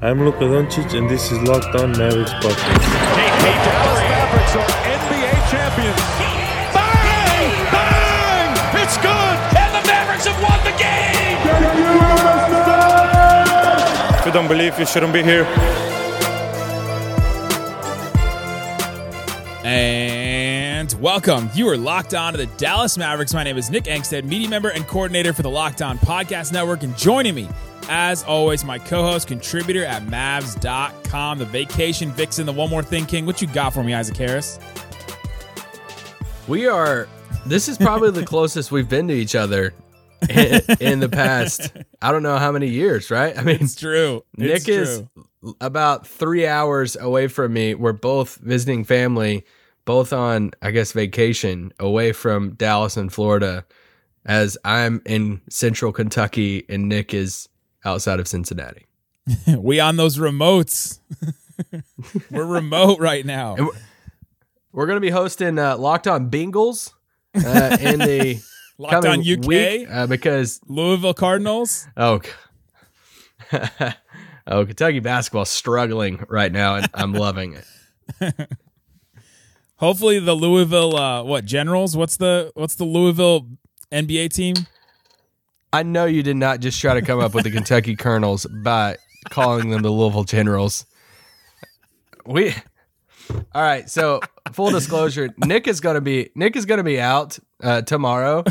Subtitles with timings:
[0.00, 2.54] I'm Luka Doncic, and this is Locked On Mavericks podcast.
[2.54, 5.98] The Dallas Mavericks are NBA champions.
[6.72, 7.50] Bang!
[7.72, 8.80] Bang!
[8.80, 9.36] It's good!
[9.58, 11.38] And the Mavericks have won the game!
[14.20, 15.44] If you don't believe, you shouldn't be here.
[19.64, 21.50] And welcome.
[21.54, 23.34] You are locked on to the Dallas Mavericks.
[23.34, 26.84] My name is Nick Angstadt, media member and coordinator for the Locked On Podcast Network.
[26.84, 27.48] And joining me,
[27.88, 33.06] as always, my co host, contributor at Mavs.com, the vacation vixen, the one more thing
[33.06, 33.26] king.
[33.26, 34.58] What you got for me, Isaac Harris?
[36.46, 37.08] We are.
[37.46, 39.74] This is probably the closest we've been to each other
[40.28, 41.72] in, in the past.
[42.02, 43.36] I don't know how many years, right?
[43.36, 44.24] I mean, It's true.
[44.36, 45.02] Nick It's is
[45.42, 45.54] true.
[45.60, 47.74] about three hours away from me.
[47.74, 49.44] We're both visiting family,
[49.84, 53.64] both on, I guess, vacation away from Dallas and Florida,
[54.24, 57.48] as I'm in central Kentucky and Nick is
[57.88, 58.86] outside of Cincinnati.
[59.58, 61.00] we on those remotes.
[62.30, 63.56] We're remote right now.
[63.56, 63.70] And
[64.72, 66.92] We're going to be hosting uh, Locked On Bengals
[67.34, 68.40] uh, in the
[68.78, 71.88] Locked on UK, week uh, because Louisville Cardinals.
[71.96, 72.20] Oh,
[74.46, 78.48] oh, Kentucky basketball struggling right now, and I'm loving it.
[79.76, 81.96] Hopefully the Louisville uh what Generals?
[81.96, 83.48] What's the what's the Louisville
[83.90, 84.54] NBA team?
[85.72, 88.96] I know you did not just try to come up with the Kentucky Colonels by
[89.30, 90.86] calling them the Louisville Generals.
[92.24, 92.52] We,
[93.54, 93.88] all right.
[93.88, 94.20] So
[94.52, 98.44] full disclosure, Nick is gonna be Nick is gonna be out uh, tomorrow,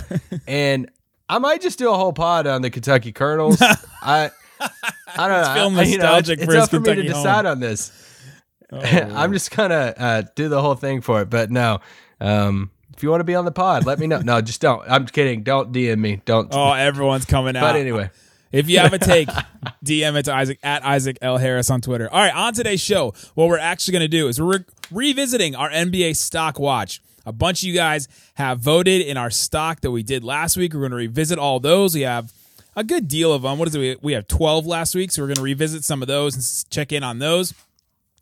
[0.48, 0.90] and
[1.30, 3.62] I might just do a whole pod on the Kentucky Colonels.
[4.02, 4.32] I.
[4.60, 5.80] I don't know.
[5.82, 7.06] I- you know, nostalgic it's, for it's up for me to home.
[7.12, 7.92] decide on this.
[8.72, 11.30] I'm just gonna uh, do the whole thing for it.
[11.30, 11.80] But no,
[12.20, 14.20] um, if you want to be on the pod, let me know.
[14.20, 14.84] No, just don't.
[14.90, 15.44] I'm kidding.
[15.44, 16.22] Don't DM me.
[16.26, 16.50] Don't.
[16.52, 17.62] Oh, everyone's coming out.
[17.62, 18.10] but anyway,
[18.52, 19.28] If you have a take,
[19.86, 22.10] DM it to Isaac at Isaac L Harris on Twitter.
[22.12, 25.56] All right, on today's show, what we're actually going to do is we're re- revisiting
[25.56, 27.02] our NBA stock watch.
[27.26, 30.74] A bunch of you guys have voted in our stock that we did last week.
[30.74, 31.94] We're going to revisit all those.
[31.94, 32.32] We have
[32.76, 33.58] a good deal of them.
[33.60, 33.80] What is it?
[33.80, 36.70] We- We have 12 last week, so we're going to revisit some of those and
[36.72, 37.54] check in on those.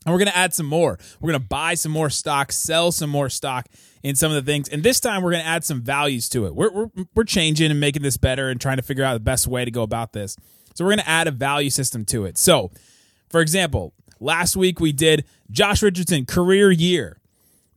[0.06, 0.98] And we're going to add some more.
[1.20, 3.66] We're going to buy some more stock, sell some more stock
[4.04, 4.68] in some of the things.
[4.68, 6.54] And this time we're going to add some values to it.
[6.54, 6.86] We're, we're,
[7.16, 9.70] we're changing and making this better and trying to figure out the best way to
[9.72, 10.36] go about this.
[10.74, 12.38] So we're going to add a value system to it.
[12.38, 12.70] So,
[13.28, 17.18] for example, last week we did Josh Richardson career year.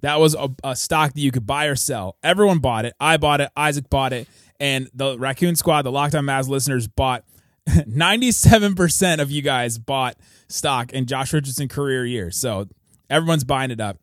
[0.01, 2.15] That was a, a stock that you could buy or sell.
[2.21, 2.93] Everyone bought it.
[2.99, 3.49] I bought it.
[3.57, 4.27] Isaac bought it.
[4.59, 7.23] And the Raccoon Squad, the Locked On Mavs listeners, bought
[7.67, 10.15] 97% of you guys bought
[10.49, 12.31] stock in Josh Richardson career year.
[12.31, 12.67] So
[13.09, 13.97] everyone's buying it up.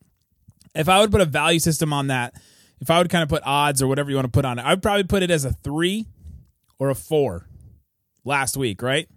[0.74, 2.34] If I would put a value system on that,
[2.80, 4.62] if I would kind of put odds or whatever you want to put on it,
[4.62, 6.06] I would probably put it as a three
[6.78, 7.48] or a four
[8.24, 9.08] last week, right?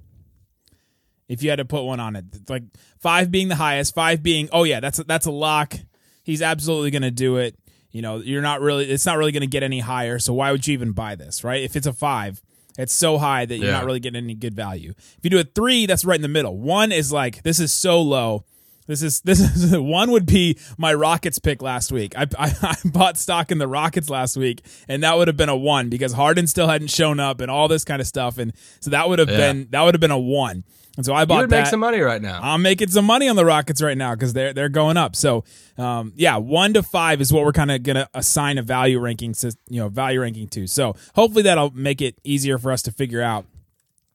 [1.28, 2.64] If you had to put one on it, like
[3.00, 5.76] five being the highest, five being, oh yeah, that's a, that's a lock.
[6.24, 7.56] He's absolutely going to do it.
[7.92, 10.20] You know, you're not really, it's not really going to get any higher.
[10.20, 11.62] So why would you even buy this, right?
[11.62, 12.42] If it's a five,
[12.80, 13.74] it's so high that you're Yeah.
[13.74, 14.92] not really getting any good value.
[14.98, 16.58] If you do a three, that's right in the middle.
[16.58, 18.46] One is like, this is so low.
[18.90, 22.14] This is this is one would be my Rockets pick last week.
[22.18, 25.48] I, I I bought stock in the Rockets last week, and that would have been
[25.48, 28.52] a one because Harden still hadn't shown up and all this kind of stuff, and
[28.80, 29.38] so that would have Yeah.
[29.38, 30.64] been that would have been a one.
[30.98, 31.36] And so I bought.
[31.36, 31.60] you would that.
[31.62, 32.40] make some money right now.
[32.42, 35.16] I'm making some money on the Rockets right now because they're they're going up.
[35.16, 35.46] So,
[35.78, 39.32] um, yeah, one to five is what we're kind of gonna assign a value ranking,
[39.34, 40.66] sys- you know, value ranking to.
[40.68, 43.46] So hopefully that'll make it easier for us to figure out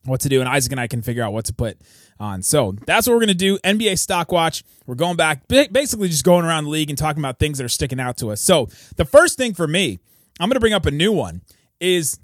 [0.04, 1.78] what to do, and Isaac and I can figure out what to put
[2.20, 2.42] on.
[2.42, 3.59] So that's what we're gonna do.
[3.59, 4.62] NBA stock watch.
[4.87, 7.69] We're going back, basically just going around the league and talking about things that are
[7.69, 8.41] sticking out to us.
[8.41, 9.98] So the first thing for me,
[10.41, 11.42] I'm gonna bring up a new one.
[11.81, 12.19] Is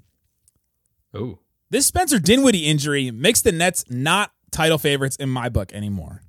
[1.15, 1.39] Ooh.
[1.69, 6.23] this Spencer Dinwiddie injury makes the Nets not title favorites in my book anymore.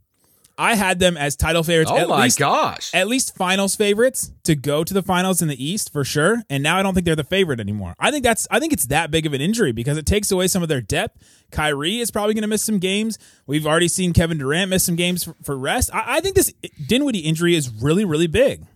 [0.58, 1.90] I had them as title favorites.
[1.92, 2.90] Oh at my least, gosh.
[2.94, 6.42] At least finals favorites to go to the finals in the East for sure.
[6.50, 7.94] And now I don't think they're the favorite anymore.
[7.98, 10.48] I think that's I think it's that big of an injury because it takes away
[10.48, 11.22] some of their depth.
[11.50, 13.18] Kyrie is probably going to miss some games.
[13.46, 15.94] We've already seen Kevin Durant miss some games for, for rest.
[15.94, 16.52] I, I think this
[16.86, 18.66] Dinwiddie injury is really really big.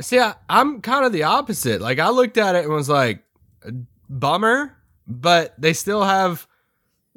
[0.00, 1.80] See, I, I'm kind of the opposite.
[1.80, 3.22] Like I looked at it and was like,
[4.08, 4.76] bummer,
[5.06, 6.46] but they still have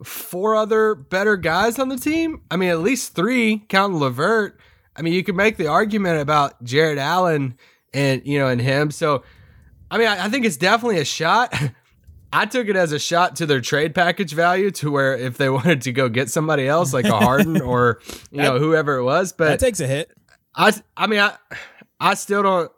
[0.03, 2.41] four other better guys on the team.
[2.51, 4.59] I mean, at least three, counting Levert.
[4.95, 7.57] I mean, you could make the argument about Jarrett Allen
[7.93, 8.91] and you know and him.
[8.91, 9.23] So,
[9.89, 11.53] I mean, I, I think it's definitely a shot.
[12.33, 15.49] I took it as a shot to their trade package value to where if they
[15.59, 18.01] wanted to go get somebody else like a Harden or
[18.31, 20.11] you know whoever it was, but That takes a hit.
[20.53, 21.37] I I mean I
[21.99, 22.71] I still don't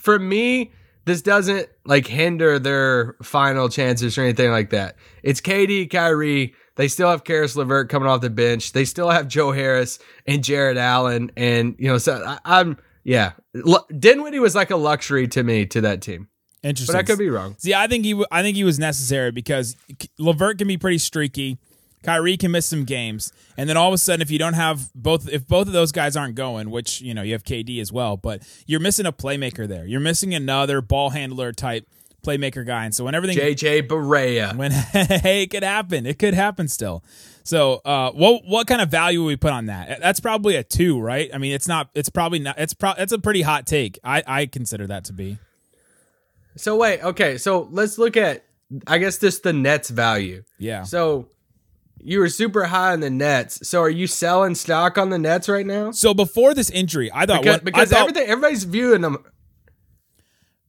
[0.00, 0.72] for me
[1.04, 4.96] this doesn't like hinder their final chances or anything like that.
[5.22, 8.72] It's KD, Kyrie, They still have Caris LeVert coming off the bench.
[8.72, 11.30] They still have Joe Harris and Jarrett Allen.
[11.36, 13.32] And, you know, so I, am yeah.
[13.54, 16.28] L- Dinwiddie was like a luxury to me to that team.
[16.62, 16.94] Interesting.
[16.94, 17.56] But I could be wrong.
[17.58, 19.76] See, I think he, w- I think he was necessary because
[20.18, 21.58] Levert can be pretty streaky.
[22.02, 24.92] Kyrie can miss some games, and then all of a sudden, if you don't have
[24.94, 27.92] both, if both of those guys aren't going, which you know you have KD as
[27.92, 29.86] well, but you're missing a playmaker there.
[29.86, 31.86] You're missing another ball handler type
[32.24, 36.34] playmaker guy, and so when everything JJ Barea, when hey, it could happen, it could
[36.34, 37.02] happen still.
[37.44, 40.00] So, uh, what what kind of value would we put on that?
[40.00, 41.30] That's probably a two, right?
[41.32, 41.90] I mean, it's not.
[41.94, 42.58] It's probably not.
[42.58, 42.92] It's pro.
[42.92, 43.98] It's a pretty hot take.
[44.04, 45.38] I I consider that to be.
[46.56, 47.38] So wait, okay.
[47.38, 48.44] So let's look at,
[48.86, 50.44] I guess, just the Nets value.
[50.58, 50.82] Yeah.
[50.84, 51.28] So
[52.02, 53.66] you were super high on the Nets.
[53.66, 55.92] So are you selling stock on the Nets right now?
[55.92, 59.24] So before this injury, I thought because, one, because thought, everything everybody's viewing them.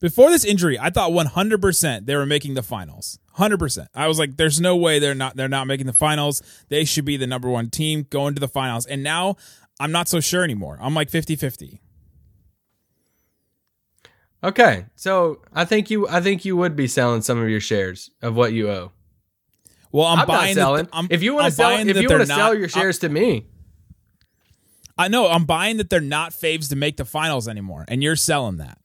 [0.00, 3.18] Before this injury, I thought 100% they were making the finals.
[3.38, 3.86] 100%.
[3.94, 6.40] I was like there's no way they're not they're not making the finals.
[6.68, 8.86] They should be the number 1 team going to the finals.
[8.86, 9.36] And now
[9.80, 10.78] I'm not so sure anymore.
[10.80, 11.80] I'm like 50-50.
[14.44, 18.10] Okay, so I think you I think you would be selling some of your shares
[18.20, 18.92] of what you owe.
[19.94, 20.88] Well, I'm, I'm buying not selling.
[20.92, 23.46] I'm, if you want to sell, if you want to sell your shares to me,
[24.98, 28.16] I know I'm buying that they're not faves to make the finals anymore, and you're
[28.16, 28.78] selling that.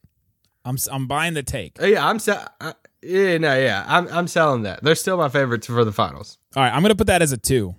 [0.63, 1.81] I'm I'm buying the take.
[1.81, 2.47] uh, yeah, I'm sell.
[2.61, 4.83] Uh, yeah, no, yeah, I'm I'm selling that.
[4.83, 6.37] They're still my favorites for the finals.
[6.55, 7.73] All right, I'm gonna put that as a two.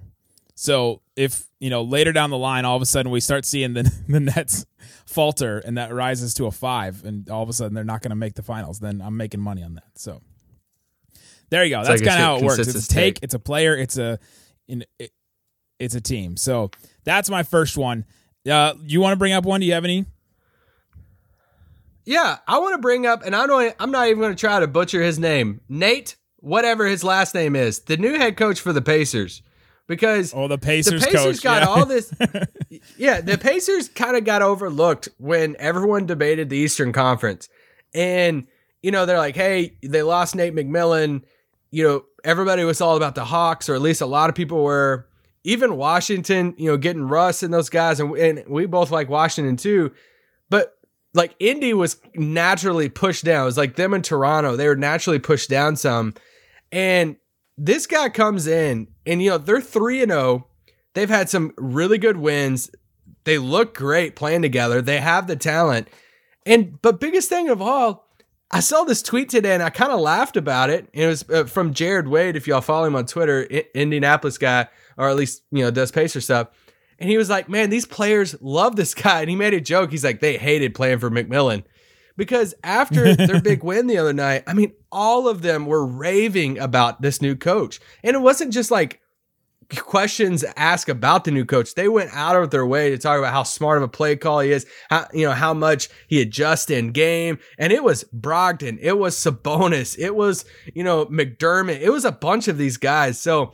[0.57, 3.75] So if you know later down the line, all of a sudden we start seeing
[3.75, 4.67] the the Nets
[5.07, 8.17] falter and that rises to a five, and all of a sudden they're not gonna
[8.17, 9.85] make the finals, then I'm making money on that.
[9.95, 10.21] So
[11.51, 11.85] there you go.
[11.85, 12.59] That's like kind of how it works.
[12.59, 13.25] It's a take, take.
[13.25, 14.19] it's a player, it's a
[14.69, 15.13] in it,
[15.79, 16.37] it's a team.
[16.37, 16.71] So
[17.05, 18.05] that's my first one.
[18.49, 19.61] Uh, you want to bring up one?
[19.61, 20.07] Do you have any?
[22.05, 23.75] Yeah, I want to bring up, and I don't.
[23.79, 27.55] I'm not even going to try to butcher his name, Nate, whatever his last name
[27.55, 29.43] is, the new head coach for the Pacers,
[29.87, 31.43] because Oh, the Pacers, the Pacers coach.
[31.43, 31.69] got yeah.
[31.69, 32.13] all this.
[32.97, 37.49] yeah, the Pacers kind of got overlooked when everyone debated the Eastern Conference,
[37.95, 38.47] and
[38.83, 41.23] you know they're like, hey, they lost Nate McMillan.
[41.71, 44.63] You know, everybody was all about the Hawks, or at least a lot of people
[44.63, 45.07] were.
[45.43, 49.57] Even Washington, you know, getting Russ and those guys, and, and we both like Washington
[49.57, 49.91] too.
[50.51, 50.77] But
[51.15, 53.43] like Indy was naturally pushed down.
[53.43, 54.57] It was like them in Toronto.
[54.57, 56.15] They were naturally pushed down some.
[56.71, 57.17] And
[57.57, 60.47] this guy comes in and you know, they're 3 and 0.
[60.95, 62.71] They've had some really good wins.
[63.25, 64.81] They look great playing together.
[64.81, 65.89] They have the talent.
[66.47, 68.07] And but biggest thing of all,
[68.51, 70.89] I saw this tweet today and I kind of laughed about it.
[70.93, 74.69] It was uh, from Jared Wade if y'all follow him on Twitter, I- Indianapolis guy
[74.97, 76.49] or at least, you know, does Pacer stuff.
[76.99, 79.21] And he was like, man, these players love this guy.
[79.21, 79.91] And he made a joke.
[79.91, 81.65] He's like, they hated playing for McMillan.
[82.17, 86.59] Because after their big win the other night, I mean, all of them were raving
[86.59, 87.81] about this new coach.
[88.03, 89.00] And it wasn't just like
[89.77, 91.75] questions asked about the new coach.
[91.75, 94.41] They went out of their way to talk about how smart of a play call
[94.41, 97.39] he is, how you know how much he adjusts in game.
[97.59, 100.45] And it was Brogdon, it was Sabonis, it was
[100.75, 103.21] you know McDermott, it was a bunch of these guys.
[103.21, 103.53] So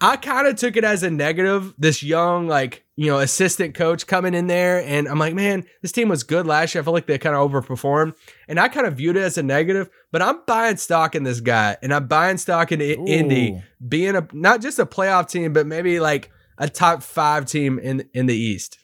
[0.00, 1.74] I kind of took it as a negative.
[1.78, 4.80] This young, like, you know, assistant coach coming in there.
[4.82, 6.82] And I'm like, man, this team was good last year.
[6.82, 8.14] I feel like they kind of overperformed.
[8.46, 11.40] And I kind of viewed it as a negative, but I'm buying stock in this
[11.40, 15.52] guy and I'm buying stock in I- Indy being a not just a playoff team,
[15.52, 18.78] but maybe like a top five team in in the East.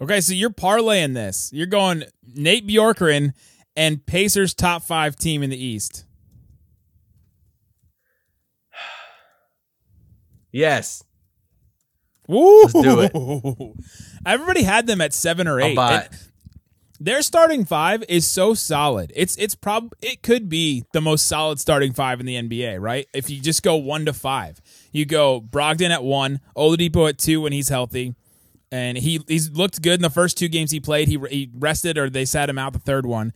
[0.00, 1.50] Okay, so you're parlaying this.
[1.52, 2.04] You're going
[2.34, 3.32] Nate Bjorkgren
[3.74, 6.04] and Pacers top five team in the East.
[10.52, 11.02] Yes.
[12.28, 12.62] Woo!
[12.62, 13.86] Let's do it.
[14.26, 15.76] Everybody had them at seven or I'll eight.
[15.76, 16.08] buy
[16.98, 19.12] Their starting five is so solid.
[19.14, 23.06] It's it's prob it could be the most solid starting five in the NBA, right?
[23.12, 24.60] If you just go one to five,
[24.92, 28.14] you go Brogdon at one, Oladipo at two when he's healthy,
[28.72, 31.08] and he he's looked good in the first two games he played.
[31.08, 33.32] He he rested or they sat him out the third one.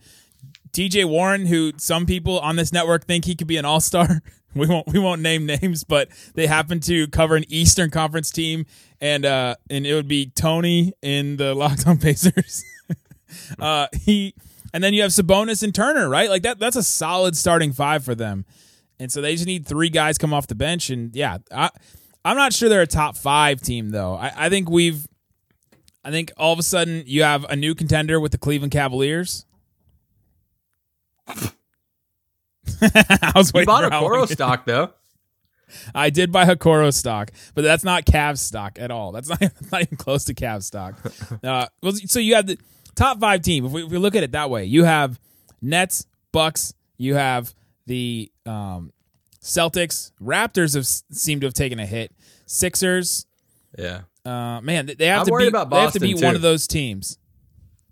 [0.73, 4.21] TJ Warren, who some people on this network think he could be an all star.
[4.53, 8.65] We won't we won't name names, but they happen to cover an Eastern Conference team,
[8.99, 12.61] and uh and it would be Tony in the Locked On Pacers.
[13.59, 14.35] uh he
[14.73, 16.29] and then you have Sabonis and Turner, right?
[16.29, 18.43] Like that that's a solid starting five for them.
[18.99, 21.69] And so they just need three guys come off the bench, and yeah, I
[22.25, 24.15] I'm not sure they're a top five team though.
[24.15, 25.07] I, I think we've
[26.03, 29.45] I think all of a sudden you have a new contender with the Cleveland Cavaliers.
[32.81, 33.91] I was You bought for a
[34.23, 34.91] Okoro stock though.
[35.95, 39.11] I did buy Okoro stock, but that's not Cavs stock at all.
[39.11, 40.95] That's not, that's not even close to Cavs stock.
[41.43, 42.57] Uh, well, so you have the
[42.95, 43.65] top five team.
[43.65, 45.19] If we, if we look at it that way, you have
[45.61, 47.53] Nets, Bucks, you have
[47.87, 48.91] the um,
[49.41, 52.11] Celtics, Raptors have s- seemed to have taken a hit.
[52.45, 53.25] Sixers,
[53.77, 54.01] Yeah.
[54.25, 55.47] uh, man, they have I'm to beat.
[55.47, 57.17] about they have to beat one of those teams.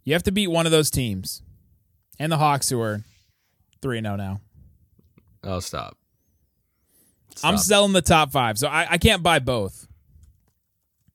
[0.04, 1.42] You have to beat one of those teams,
[2.20, 3.02] and the Hawks who are
[3.82, 4.42] three zero now.
[5.44, 5.98] Oh, stop.
[7.44, 9.88] I'm selling the top five, so I, I can't buy both.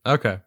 [0.06, 0.38] Okay.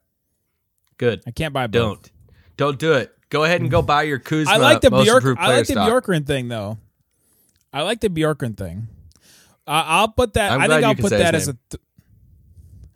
[0.97, 1.21] Good.
[1.27, 2.01] I can't buy both.
[2.01, 2.11] Don't.
[2.57, 3.13] Don't do it.
[3.29, 4.51] Go ahead and go buy your Kuzma.
[4.53, 5.23] I like the Bjork.
[5.37, 5.89] I like the stock.
[5.89, 6.77] Bjorkgren thing though.
[7.73, 8.87] I like the Bjorkgren thing.
[9.67, 10.53] Uh, I'll put that.
[10.53, 11.57] I'm I think I'll put that as a.
[11.69, 11.81] Th-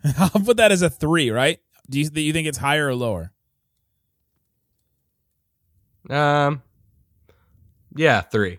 [0.18, 1.30] I'll put that as a three.
[1.30, 1.60] Right?
[1.88, 3.30] Do you do you think it's higher or lower?
[6.08, 6.62] Um.
[7.94, 8.58] Yeah, three.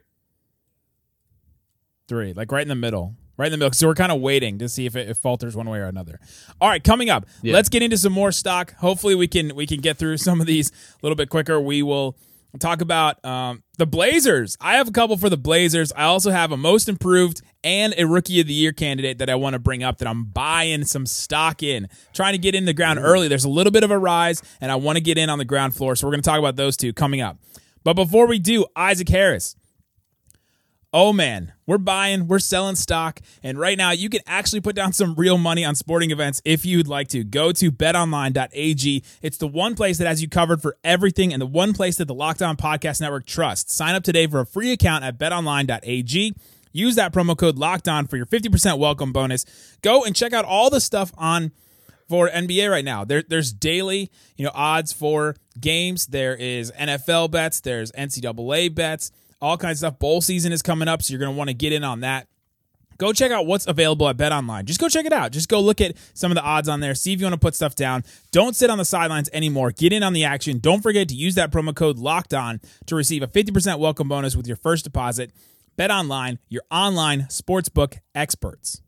[2.07, 3.71] Three, like right in the middle, right in the middle.
[3.73, 6.19] So we're kind of waiting to see if it, falters one way or another.
[6.59, 7.53] All right, coming up, Yeah.
[7.53, 8.73] let's get into some more stock.
[8.75, 11.59] Hopefully, we can we can get through some of these a little bit quicker.
[11.61, 12.17] We will
[12.59, 14.57] talk about um, the Blazers.
[14.61, 15.91] I have a couple for the Blazers.
[15.95, 19.35] I also have a most improved and a rookie of the year candidate that I
[19.35, 22.73] want to bring up that I'm buying some stock in, trying to get in the
[22.73, 23.27] ground early.
[23.29, 25.45] There's a little bit of a rise, and I want to get in on the
[25.45, 25.95] ground floor.
[25.95, 27.37] So we're going to talk about those two coming up.
[27.83, 29.55] But before we do, Isaac Harris.
[30.95, 34.93] Oh man, we're buying, we're selling stock, and right now you can actually put down
[34.93, 37.23] some real money on sporting events if you'd like to.
[37.23, 39.03] Go to betonline.ag.
[39.23, 42.05] It's the one place that has you covered for everything and the one place that
[42.05, 43.73] the Locked On Podcast Network trusts.
[43.73, 46.35] Sign up today for a free account at betonline.ag.
[46.73, 49.45] Use that promo code Locked On for your 50% welcome bonus.
[49.81, 51.53] Go and check out all the stuff on
[52.07, 53.03] for NBA right now.
[53.03, 56.05] There, there's daily, you know, odds for games.
[56.05, 57.61] There is NFL bets.
[57.61, 59.11] There's NCAA bets.
[59.43, 59.99] All kinds of stuff.
[59.99, 62.29] Bowl season is coming up, so you're going to want to get in on that.
[62.97, 64.65] Go check out what's available at Bet Online.
[64.65, 65.33] Just go check it out.
[65.33, 66.95] Just go look at some of the odds on there.
[66.95, 68.05] See if you want to put stuff down.
[68.31, 69.71] Don't sit on the sidelines anymore.
[69.71, 70.59] Get in on the action.
[70.59, 74.33] Don't forget to use that promo code Locked On to receive a 50% welcome bonus
[74.33, 75.33] with your first deposit.
[75.75, 78.81] Bet Online, your online sportsbook experts.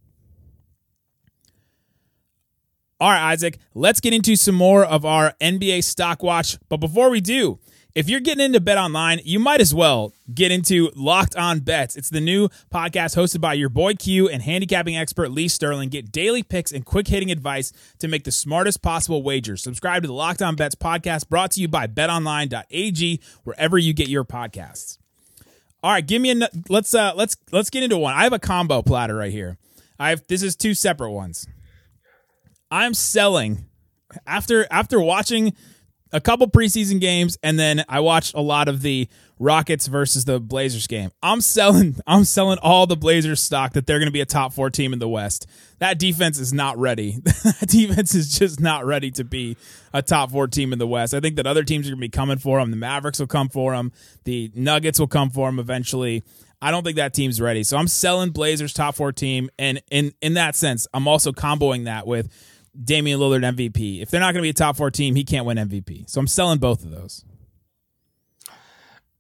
[3.02, 6.58] All right, Isaac, let's get into some more of our NBA stock watch.
[6.70, 7.60] But before we do,
[7.96, 11.96] if you're getting into Bet Online, you might as well get into Locked On Bets.
[11.96, 15.88] It's the new podcast hosted by your boy Q and handicapping expert Lee Sterling.
[15.88, 19.64] Get daily picks and quick hitting advice to make the smartest possible wagers.
[19.64, 24.10] Subscribe to the Locked On Bets podcast brought to you by betonline.ag wherever you get
[24.10, 24.98] your podcasts.
[25.82, 28.14] All right, give me a let's uh let's let's get into one.
[28.14, 29.58] I have a combo platter right here.
[29.98, 31.48] I have this is two separate ones.
[32.70, 33.70] I'm selling
[34.28, 35.54] after after watching
[36.16, 40.40] a couple preseason games and then I watched a lot of the Rockets versus the
[40.40, 41.12] Blazers game.
[41.22, 44.54] I'm selling I'm selling all the Blazers stock that they're going to be a top
[44.54, 45.46] 4 team in the West.
[45.80, 47.20] That defense is not ready.
[47.26, 49.58] that defense is just not ready to be
[49.94, 51.14] a top 4 team in the West.
[51.14, 52.72] I think that other teams are going to be coming for them.
[52.72, 53.92] The Mavericks will come for them.
[54.24, 56.24] The Nuggets will come for them eventually.
[56.62, 57.64] I don't think that team's ready.
[57.64, 61.84] So I'm selling Blazers top 4 team and in in that sense, I'm also comboing
[61.86, 62.30] that with
[62.84, 64.02] Damian Lillard MVP.
[64.02, 66.10] If they're not going to be a top four team, he can't win MVP.
[66.10, 67.24] So I'm selling both of those.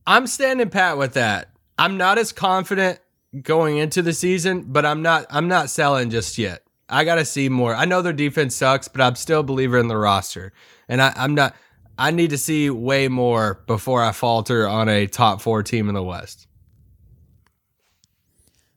[0.07, 1.49] I'm standing pat with that.
[1.77, 2.99] I'm not as confident
[3.41, 6.61] going into the season, but I'm not I'm not selling just yet.
[6.87, 7.75] I gotta see more.
[7.75, 10.53] I know their defense sucks, but I'm still a believer in the roster.
[10.87, 11.55] And I, I'm not
[11.97, 15.95] I need to see way more before I falter on a top four team in
[15.95, 16.47] the West.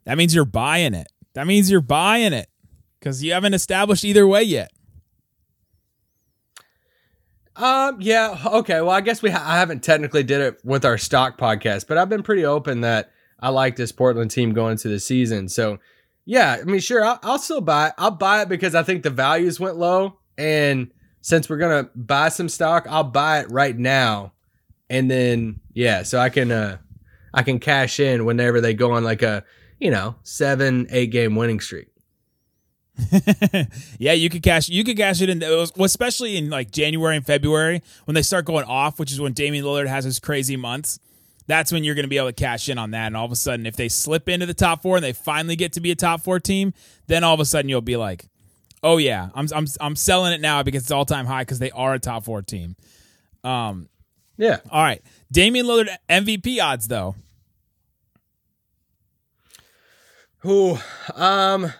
[0.04, 1.08] That means you're buying it.
[1.34, 2.48] That means you're buying it
[2.98, 4.70] because you haven't established either way yet.
[7.56, 8.00] Um.
[8.00, 8.38] Yeah.
[8.46, 8.80] Okay.
[8.80, 11.98] Well, I guess we ha- I haven't technically did it with our stock podcast, but
[11.98, 15.48] I've been pretty open that I like this Portland team going into the season.
[15.48, 15.78] So,
[16.24, 16.58] yeah.
[16.60, 17.04] I mean, sure.
[17.04, 17.88] I'll, I'll still buy.
[17.88, 17.94] It.
[17.98, 22.28] I'll buy it because I think the values went low, and since we're gonna buy
[22.28, 24.34] some stock, I'll buy it right now,
[24.88, 26.78] and then yeah, so I can uh
[27.34, 29.44] I can cash in whenever they go on like a
[29.80, 31.88] you know seven eight game winning streak.
[33.98, 34.68] yeah, you could cash.
[34.68, 38.44] You could cash it in, was- especially in like January and February when they start
[38.44, 40.98] going off, which is when Damian Lillard has his crazy months.
[41.46, 43.06] That's when you're going to be able to cash in on that.
[43.06, 45.56] And all of a sudden, if they slip into the top four and they finally
[45.56, 46.74] get to be a top four team,
[47.06, 48.26] then all of a sudden you'll be like,
[48.82, 51.70] "Oh yeah, I'm I'm I'm selling it now because it's all time high because they
[51.70, 52.76] are a top four team."
[53.44, 53.88] Um,
[54.36, 54.58] Yeah.
[54.70, 55.00] all right,
[55.32, 57.14] Damian Lillard MVP odds though.
[60.40, 60.78] Who,
[61.14, 61.72] um,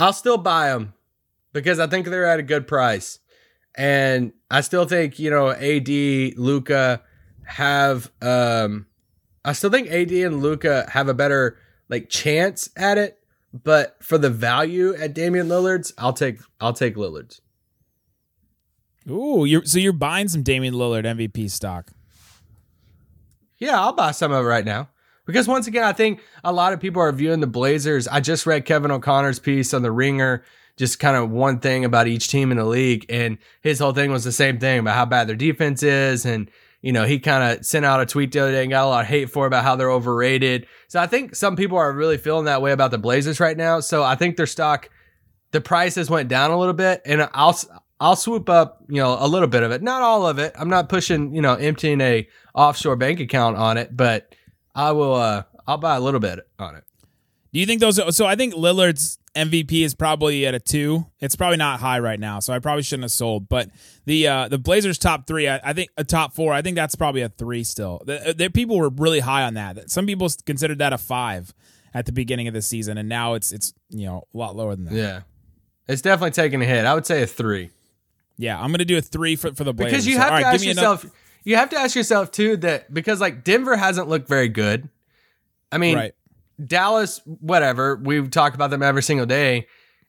[0.00, 0.94] I'll still buy them
[1.52, 3.18] because I think they're at a good price,
[3.74, 5.88] and I still think you know AD,
[6.38, 7.02] Luka
[7.44, 8.86] have, um,
[9.44, 13.18] I still think AD and Luka have a better like chance at it,
[13.52, 17.40] but for the value at Damian Lillard's, I'll take I'll take Lillard's.
[19.08, 21.92] Ooh, you're so you're buying some Damian Lillard MVP stock.
[23.58, 24.88] Yeah, I'll buy some of it right now
[25.30, 28.08] Because once again, I think a lot of people are viewing the Blazers.
[28.08, 30.44] I just read Kevin O'Connor's piece on the Ringer,
[30.76, 34.10] just kind of one thing about each team in the league, and his whole thing
[34.10, 36.50] was the same thing about how bad their defense is, and
[36.82, 38.88] you know he kind of sent out a tweet the other day and got a
[38.88, 40.66] lot of hate for about how they're overrated.
[40.88, 43.80] So I think some people are really feeling that way about the Blazers right now.
[43.80, 44.88] So I think their stock,
[45.50, 47.58] the prices went down a little bit, and I'll
[48.00, 50.54] I'll swoop up, you know, a little bit of it, not all of it.
[50.58, 54.34] I'm not pushing, you know, emptying a offshore bank account on it, but
[54.74, 55.14] I will.
[55.14, 56.84] uh I'll buy a little bit on it.
[57.52, 58.16] Do you think those?
[58.16, 61.06] So I think Lillard's MVP is probably at a two.
[61.20, 63.48] It's probably not high right now, so I probably shouldn't have sold.
[63.48, 63.70] But
[64.04, 66.52] the uh the Blazers top three, I, I think a top four.
[66.52, 68.02] I think that's probably a three still.
[68.06, 69.90] The, the people were really high on that.
[69.90, 71.52] Some people considered that a five
[71.92, 74.74] at the beginning of the season, and now it's it's you know a lot lower
[74.76, 74.94] than that.
[74.94, 75.20] Yeah,
[75.88, 76.84] it's definitely taking a hit.
[76.86, 77.70] I would say a three.
[78.38, 79.92] Yeah, I'm gonna do a three for for the Blazers.
[79.92, 81.02] Because you have all to right, ask give me yourself.
[81.04, 84.88] another- You have to ask yourself too that because like Denver hasn't looked very good.
[85.72, 86.14] I mean, right.
[86.64, 87.96] Dallas, whatever.
[87.96, 89.66] We've talked about them every single day.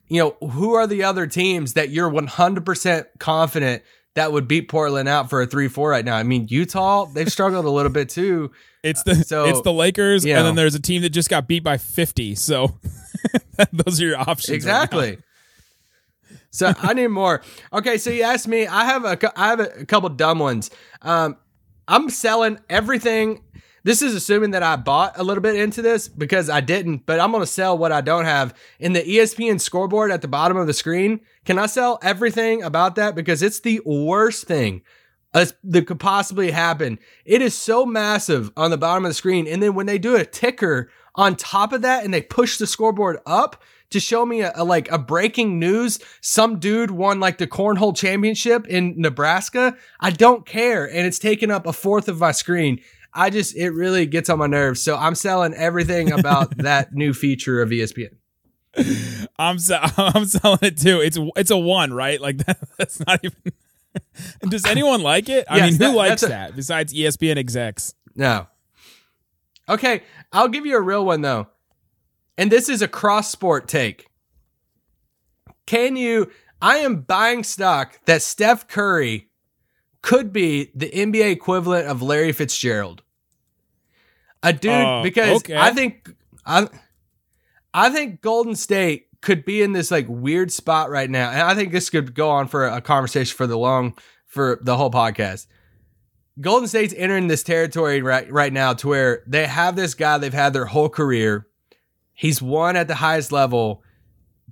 [0.07, 3.83] You know, who are the other teams that you're 100% confident
[4.15, 6.17] that would beat Portland out for a 3 4 right now?
[6.17, 8.51] I mean, Utah, they've struggled a little bit too.
[8.83, 11.29] It's the uh, So, it's the Lakers, you and then there's a team that just
[11.29, 12.33] got beat by 50.
[12.33, 12.79] So
[13.71, 14.49] those are your options.
[14.49, 14.55] right.
[14.55, 15.17] Exactly.
[16.51, 17.41] So I need more.
[17.73, 18.67] Okay, so you asked me.
[18.67, 20.69] I have a I have a couple dumb ones.
[21.01, 21.37] Um,
[21.87, 23.43] I'm selling everything.
[23.83, 27.19] This is assuming that I bought a little bit into this because I didn't, but
[27.19, 28.53] I'm going to sell what I don't have.
[28.79, 32.93] In the ESPN scoreboard at the bottom of the screen, can I sell everything about
[32.95, 33.15] that?
[33.15, 34.83] Because it's the worst thing
[35.33, 36.99] that could possibly happen.
[37.25, 39.47] It is so massive on the bottom of the screen.
[39.47, 42.67] And then when they do a ticker on top of that and they push the
[42.67, 47.37] scoreboard up to show me a, a- like a breaking news, some dude won like
[47.37, 49.77] the cornhole championship in Nebraska.
[49.99, 50.85] I don't care.
[50.85, 52.79] And it's taking up a fourth of my screen.
[53.13, 54.81] I just, it really gets on my nerves.
[54.81, 58.15] So I'm selling everything about that new feature of ESPN.
[59.37, 61.01] I'm se- I'm selling it too.
[61.01, 62.21] It's it's a one, right?
[62.21, 63.37] Like that, that's not even.
[64.47, 65.45] Does anyone like it?
[65.49, 67.93] I Yes, mean, who that- likes a- that besides ESPN execs?
[68.15, 68.47] No.
[69.67, 71.47] Okay, I'll give you a real one though.
[72.37, 74.07] And this is a cross sport take.
[75.65, 79.31] Can you I am buying stock that Steph Curry
[80.01, 83.03] could be the NBA equivalent of Larry Fitzgerald.
[84.43, 85.55] A dude Oh, because okay.
[85.55, 86.09] I think
[86.45, 86.67] I
[87.73, 91.29] I think Golden State could be in this like weird spot right now.
[91.29, 94.77] And I think this could go on for a conversation for the long for the
[94.77, 95.45] whole podcast.
[96.39, 100.33] Golden State's entering this territory right right now to where they have this guy they've
[100.33, 101.47] had their whole career.
[102.21, 103.81] He's won at the highest level,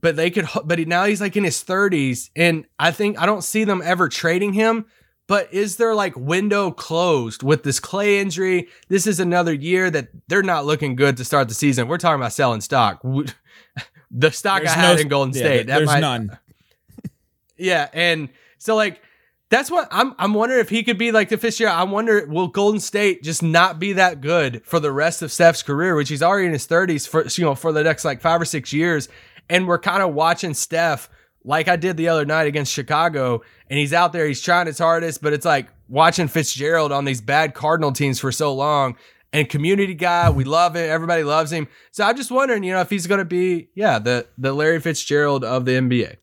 [0.02, 3.28] but they could but he, now he's like in his 30s and I think I
[3.28, 4.88] don't see them ever trading him.
[5.28, 8.70] But is there like window closed with this Clay injury?
[8.88, 11.88] This is another year that they're not looking good to start the season.
[11.88, 13.04] We're talking about selling stock.
[14.12, 15.68] The stock There's I had no- in Golden yeah, State.
[15.68, 16.40] that there's might- none.
[17.58, 19.04] yeah, and so like
[19.50, 21.78] that's what I'm I'm wondering if he could be like the Fitzgerald.
[21.78, 25.64] I wonder will Golden State just not be that good for the rest of Steph's
[25.64, 28.42] career, which he's already in his 30s for you know for the next like 5
[28.42, 29.10] or 6 years.
[29.50, 31.10] And we're kind of watching Steph
[31.44, 34.78] like I did the other night against Chicago and he's out there he's trying his
[34.78, 38.98] hardest but it's like watching Fitzgerald on these bad Cardinal teams for so long.
[39.34, 41.68] And community guy we love him everybody loves him.
[41.92, 44.80] So I'm just wondering you know if he's going to be yeah the the Larry
[44.80, 46.18] Fitzgerald of the NBA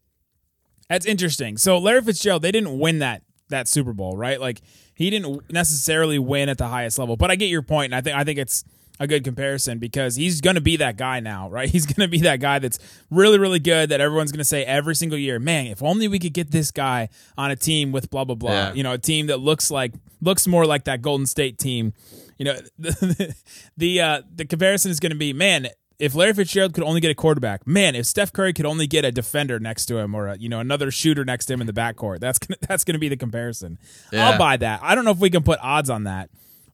[0.88, 1.56] That's interesting.
[1.56, 4.40] So Larry Fitzgerald, they didn't win that that Super Bowl, right?
[4.40, 4.60] Like
[4.94, 7.16] he didn't necessarily win at the highest level.
[7.16, 8.64] But I get your point, and I think I think it's
[8.98, 11.68] a good comparison because he's going to be that guy now, right?
[11.68, 12.78] He's going to be that guy that's
[13.10, 16.18] really, really good that everyone's going to say every single year, man, if only we
[16.18, 18.50] could get this guy on a team with blah, blah, blah.
[18.50, 18.72] Yeah.
[18.72, 21.92] You know, a team that looks like, looks more like that Golden State team.
[22.38, 23.34] You know, the,
[23.76, 27.10] the, uh, the comparison is going to be, man, if Larry Fitzgerald could only get
[27.10, 30.28] a quarterback, man, if Steph Curry could only get a defender next to him or
[30.28, 32.98] a, you know another shooter next to him in the backcourt, that's gonna that's gonna
[32.98, 33.78] be the comparison.
[34.12, 34.30] Yeah.
[34.30, 34.80] I'll buy that.
[34.82, 36.30] I don't know if we can put odds on that,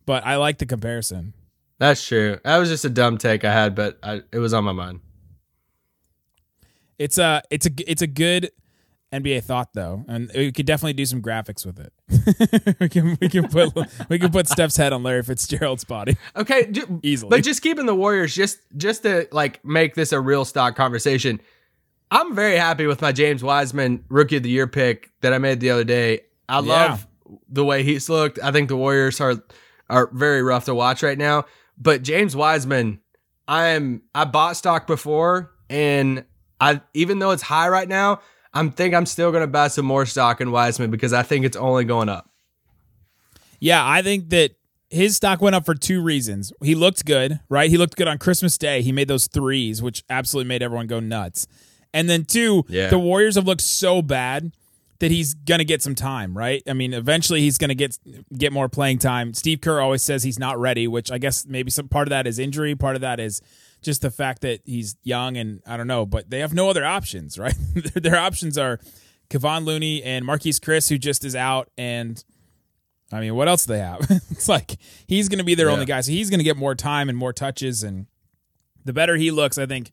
[0.06, 1.35] but I like the comparison.
[1.78, 2.38] That's true.
[2.44, 5.00] That was just a dumb take I had, but I, it was on my mind.
[6.98, 8.50] It's a it's a it's a good
[9.12, 12.77] NBA thought though, and we could definitely do some graphics with it.
[12.81, 13.75] we can we can put
[14.09, 16.16] we can put Steph's head on Larry Fitzgerald's body.
[16.35, 17.31] Okay, ju- Easily.
[17.31, 21.40] But just keeping the Warriors, just just to like make this a real stock conversation.
[22.11, 25.61] I'm very happy with my James Wiseman Rookie of the Year pick that I made
[25.61, 26.20] the other day.
[26.48, 27.07] I love
[27.48, 28.38] the way he's looked.
[28.42, 29.42] I think the Warriors are
[29.88, 31.44] are very rough to watch right now.
[31.79, 33.01] But James Wiseman,
[33.48, 36.25] I'm I bought stock before, and
[36.61, 38.20] I even though it's high right now,
[38.54, 41.56] I'm think I'm still gonna buy some more stock in Wiseman because I think it's
[41.56, 42.28] only going up.
[43.60, 44.52] Yeah, I think that
[44.90, 46.52] his stock went up for two reasons.
[46.62, 47.70] He looked good, right?
[47.70, 48.82] He looked good on Christmas Day.
[48.82, 51.46] He made those threes, which absolutely made everyone go nuts.
[51.94, 52.88] And then two, Yeah.
[52.88, 54.52] the Warriors have looked so bad
[54.98, 56.62] that he's gonna get some time, right?
[56.68, 57.98] I mean, eventually he's gonna get
[58.36, 59.32] get more playing time.
[59.34, 62.26] Steve Kerr always says he's not ready, which I guess maybe some part of that
[62.26, 63.40] is injury, part of that is
[63.83, 66.85] just the fact that he's young and I don't know, but they have no other
[66.85, 67.55] options, right?
[67.95, 68.79] Their options are
[69.31, 72.23] Kevon Looney and Marquese Chriss, who just is out, and
[73.12, 74.01] I mean, what else do they have?
[74.31, 75.73] it's like he's going to be their Yeah.
[75.75, 78.07] only guy, so he's going to get more time and more touches, and
[78.85, 79.92] the better he looks, I think.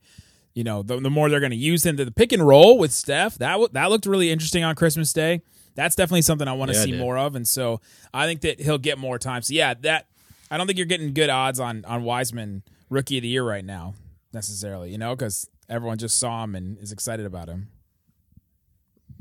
[0.56, 2.78] You know, the, the more they're going to use him to the pick and roll
[2.80, 3.38] with Steph.
[3.38, 5.42] That w- that looked really interesting on Christmas Day.
[5.76, 7.80] That's definitely something I want to Yeah, see more of, and so
[8.14, 9.42] I think that he'll get more time.
[9.44, 10.08] So yeah, that
[10.52, 13.66] I don't think you're getting good odds on on Wiseman Rookie of the Year right
[13.66, 13.94] now
[14.34, 14.92] necessarily.
[14.92, 17.70] You know, because everyone just saw him and is excited about him.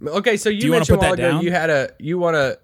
[0.07, 1.43] Okay, so you, you mentioned a while that ago down?
[1.43, 2.59] you had a you want to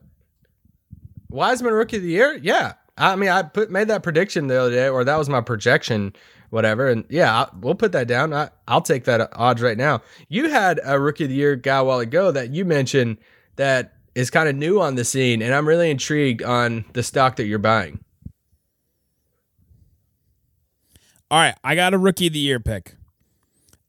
[1.30, 2.38] Wiseman Rookie of the Year?
[2.40, 5.40] Yeah, I mean I put made that prediction the other day, or that was my
[5.40, 6.14] projection,
[6.50, 6.88] whatever.
[6.88, 8.32] And yeah, I, we'll put that down.
[8.32, 10.02] I, I'll take that odds right now.
[10.28, 13.18] You had a Rookie of the Year guy a while ago that you mentioned
[13.56, 17.36] that is kind of new on the scene, and I'm really intrigued on the stock
[17.36, 18.03] that you're buying.
[21.30, 22.94] All right, I got a rookie of the year pick.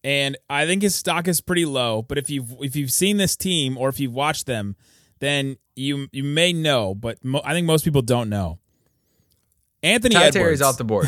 [0.04, 3.36] And I think his stock is pretty low, but if you've if you've seen this
[3.36, 4.76] team or if you've watched them,
[5.20, 8.60] then you you may know, but mo- I think most people don't know.
[9.82, 10.36] Anthony Ty Edwards.
[10.36, 11.08] Terry's off the board.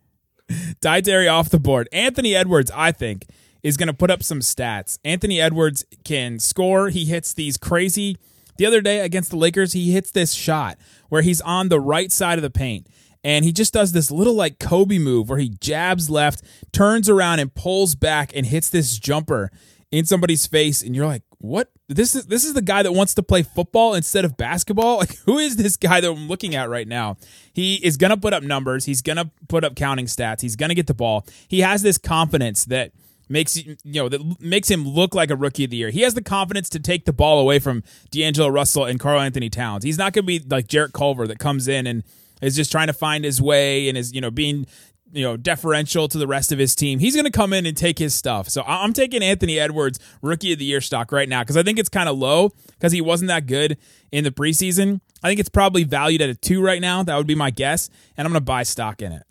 [0.80, 1.88] Ty Terry off the board.
[1.92, 3.26] Anthony Edwards, I think,
[3.62, 4.98] is going to put up some stats.
[5.04, 6.88] Anthony Edwards can score.
[6.88, 8.16] He hits these crazy.
[8.58, 12.12] The other day against the Lakers, he hits this shot where he's on the right
[12.12, 12.86] side of the paint.
[13.24, 17.38] And he just does this little like Kobe move where he jabs left, turns around
[17.38, 19.50] and pulls back and hits this jumper
[19.92, 20.82] in somebody's face.
[20.82, 21.70] And you're like, what?
[21.88, 24.96] This is this is the guy that wants to play football instead of basketball.
[25.02, 27.16] Like, who is this guy that I'm looking at right now?
[27.52, 28.86] He is gonna put up numbers.
[28.86, 30.40] He's gonna put up counting stats.
[30.40, 31.26] He's gonna get the ball.
[31.48, 32.92] He has this confidence that
[33.28, 35.90] makes you know that makes him look like a rookie of the year.
[35.90, 39.84] He has the confidence to take the ball away from D'Angelo Russell and Karl-Anthony Towns.
[39.84, 42.04] He's not gonna be like Jarrett Culver that comes in and
[42.42, 44.66] is just trying to find his way and is you know being
[45.14, 46.98] you know deferential to the rest of his team.
[46.98, 48.48] He's going to come in and take his stuff.
[48.48, 51.62] So I- I'm taking Anthony Edwards rookie of the year stock right now because I
[51.62, 53.76] think it's kind of low because he wasn't that good
[54.10, 55.00] in the preseason.
[55.22, 57.02] I think it's probably valued at a two right now.
[57.02, 59.22] That would be my guess, and I'm going to buy stock in it.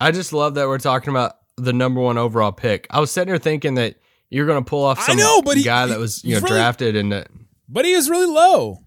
[0.00, 2.86] I just love that we're talking about the number one overall pick.
[2.90, 3.96] I was sitting here thinking that
[4.28, 6.40] you're going to pull off I some know, but he- guy that was you know
[6.40, 7.24] really- drafted and
[7.68, 8.83] But he was really low.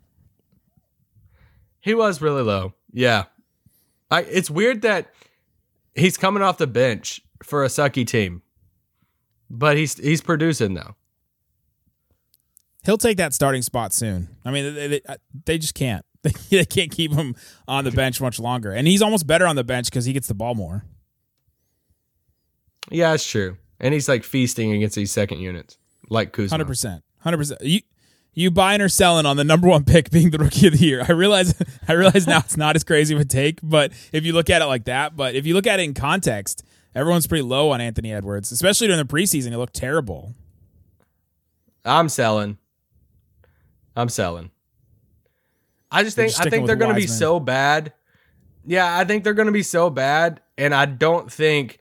[1.88, 2.74] He was really low.
[2.92, 3.26] Yeah,
[4.10, 5.14] I, it's weird that
[5.96, 8.42] he's coming off the bench for a sucky team,
[9.50, 10.96] but he's he's producing though.
[12.84, 14.30] He'll take that starting spot soon.
[14.46, 15.02] I mean, they, they,
[15.46, 16.06] they just can't.
[16.50, 17.36] They can't keep him
[17.68, 20.28] on the bench much longer, and he's almost better on the bench because he gets
[20.28, 20.84] the ball more.
[22.90, 25.78] Yeah, it's true, and he's like feasting against these second units
[26.10, 26.50] like Kuzma.
[26.50, 27.62] Hundred percent, hundred percent.
[28.38, 31.04] You buying or selling on the number one pick being the rookie of the year?
[31.10, 31.56] I realize
[31.88, 34.62] I realize now it's not as crazy of a take, but if you look at
[34.62, 37.82] it like that, but if you look at it in context, everyone's pretty low on
[37.82, 39.50] Anthony Edwards, especially during the preseason.
[39.50, 40.36] He looked terrible.
[41.84, 42.60] I'm selling.
[43.96, 44.52] I'm selling.
[45.90, 47.92] I just think just I think they're going to be so bad.
[48.68, 51.80] Yeah, I think they're going to be so bad, and I don't think.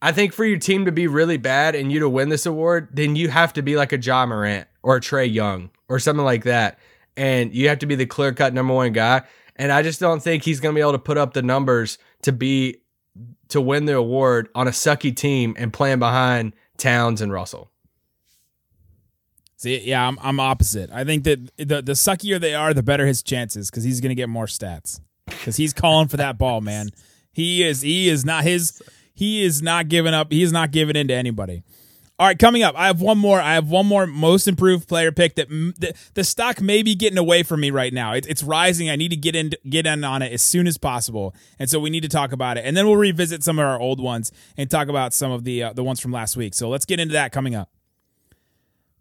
[0.00, 2.88] I think for your team to be really bad and you to win this award,
[2.92, 6.24] then you have to be like a John Morant or a Trae Young or something
[6.24, 6.78] like that,
[7.16, 9.22] and you have to be the clear cut number one guy.
[9.56, 11.98] And I just don't think he's going to be able to put up the numbers
[12.22, 12.76] to be
[13.48, 17.70] to win the award on a sucky team and playing behind Towns and Russell.
[19.56, 20.90] See, yeah, I'm I'm opposite.
[20.92, 24.10] I think that the the suckier they are, the better his chances because he's going
[24.10, 26.90] to get more stats because he's calling for that ball, man.
[27.32, 28.80] He is he is not his
[29.18, 30.30] he is not giving up.
[30.30, 31.64] He is not giving in to anybody.
[32.20, 33.40] All right, coming up, I have one more.
[33.40, 37.18] I have one more most improved player pick that the, the stock may be getting
[37.18, 38.12] away from me right now.
[38.12, 38.88] It, it's rising.
[38.88, 41.80] I need to get in get in on it as soon as possible, and so
[41.80, 42.64] we need to talk about it.
[42.64, 45.64] And then we'll revisit some of our old ones and talk about some of the
[45.64, 46.54] uh, the ones from last week.
[46.54, 47.70] So let's get into that coming up.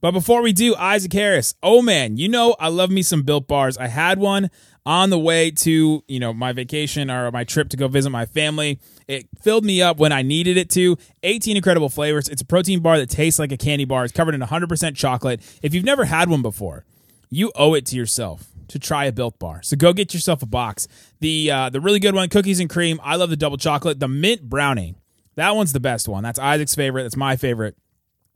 [0.01, 1.53] But before we do, Isaac Harris.
[1.62, 3.77] Oh man, you know I love me some built bars.
[3.77, 4.49] I had one
[4.84, 8.25] on the way to, you know, my vacation or my trip to go visit my
[8.25, 8.80] family.
[9.08, 10.98] It filled me up when I needed it to.
[11.24, 12.28] 18 incredible flavors.
[12.28, 14.04] It's a protein bar that tastes like a candy bar.
[14.04, 15.41] It's covered in 100% chocolate.
[15.62, 16.86] If you've never had one before,
[17.30, 19.62] you owe it to yourself to try a built bar.
[19.63, 20.88] So go get yourself a box.
[21.20, 23.00] The uh, the really good one, cookies and cream.
[23.04, 24.00] I love the double chocolate.
[24.00, 24.96] The mint brownie.
[25.36, 26.24] That one's the best one.
[26.24, 27.04] That's Isaac's favorite.
[27.04, 27.78] That's my favorite.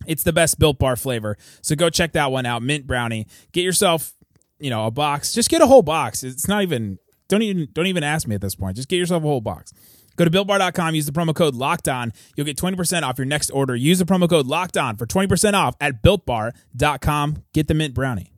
[0.07, 1.37] It's the best built bar flavor.
[1.61, 2.63] So go check that one out.
[2.63, 3.27] Mint brownie.
[3.51, 4.13] Get yourself
[4.61, 6.23] you know a box, just get a whole box.
[6.23, 8.77] It's not even don't even don't even ask me at this point.
[8.77, 9.73] Just get yourself a whole box.
[10.15, 12.13] Go to builtbar.com, use the promo code locked on.
[12.35, 13.75] You'll get 20% off your next order.
[13.75, 17.43] Use the promo code locked on for 20% off at builtbar.com.
[17.53, 18.31] Get the mint brownie.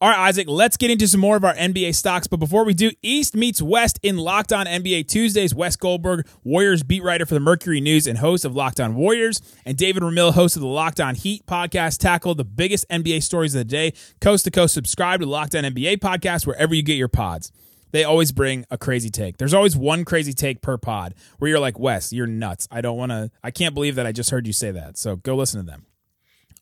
[0.00, 2.28] All right, Isaac, let's get into some more of our NBA stocks.
[2.28, 5.56] But before we do, East meets West in Locked On NBA Tuesdays.
[5.56, 9.42] Wes Goldberg, Warriors beat writer for the Mercury News and host of Locked On Warriors,
[9.66, 13.56] and David Ramil, host of the Locked On Heat podcast, tackle the biggest NBA stories
[13.56, 13.92] of the day.
[14.20, 17.50] Coast to coast, subscribe to the Locked On NBA podcast wherever you get your pods.
[17.90, 19.38] They always bring a crazy take.
[19.38, 22.68] There's always one crazy take per pod where you're like, Wes, you're nuts.
[22.70, 24.98] I don't want to, I can't believe that I just heard you say that.
[24.98, 25.86] So go listen to them.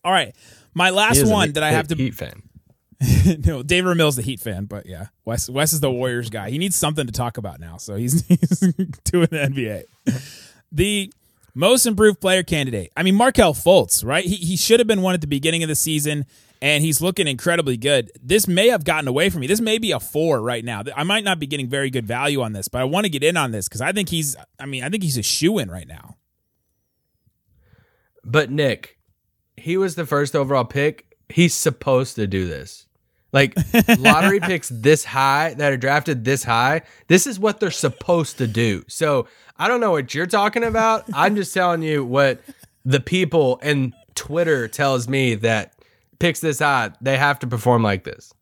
[0.05, 0.35] All right.
[0.75, 2.43] My last a one Heat- that I have to Heat fan.
[3.45, 6.49] no, David Ramil's the Heat fan, but yeah, Wes Wes is the Warriors guy.
[6.51, 8.61] He needs something to talk about now, so he's, he's
[9.05, 10.23] doing the NBA.
[10.73, 11.13] The
[11.55, 12.93] most improved player candidate.
[12.97, 14.25] I mean, Markelle Fultz, right?
[14.25, 16.25] He he should have been one at the beginning of the season,
[16.63, 18.11] and he's looking incredibly good.
[18.23, 19.47] This may have gotten away from me.
[19.47, 20.83] This may be a four right now.
[20.95, 23.23] I might not be getting very good value on this, but I want to get
[23.23, 24.37] in on this because I think he's.
[24.59, 26.17] I mean, I think he's a shoe in right now.
[28.25, 28.99] But Nick,
[29.57, 31.17] he was the first overall pick.
[31.29, 32.87] He's supposed to do this.
[33.33, 33.55] Like
[33.99, 38.47] lottery picks this high that are drafted this high, this is what they're supposed to
[38.47, 38.85] do.
[38.89, 41.05] So I don't know what you're talking about.
[41.13, 42.41] I'm just telling you what
[42.85, 45.75] the people and Twitter tells me that
[46.19, 48.33] picks this high, they have to perform like this.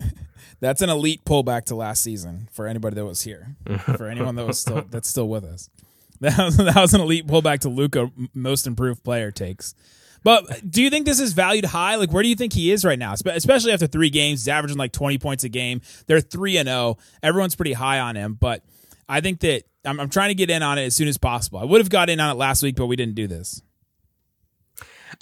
[0.60, 3.56] That's an elite pullback to last season for anybody that was here.
[3.96, 5.68] For anyone that was still that's still with us.
[6.20, 9.74] That was, that was an elite pullback to Luka most improved player takes.
[10.22, 11.96] But do you think this is valued high?
[11.96, 13.12] Like where do you think he is right now?
[13.12, 15.80] Especially after 3 games, he's averaging like 20 points a game.
[16.06, 16.96] They're 3 and 0.
[17.24, 18.62] Everyone's pretty high on him, but
[19.08, 21.58] I think that I'm, I'm trying to get in on it as soon as possible.
[21.58, 23.60] I would have got in on it last week, but we didn't do this.